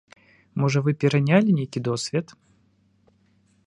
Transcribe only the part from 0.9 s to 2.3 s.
перанялі нейкі досвед?